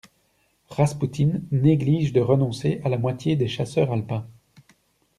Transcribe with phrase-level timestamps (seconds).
[0.71, 4.25] Raspoutine néglige de renoncer à la moitié des chasseurs alpins.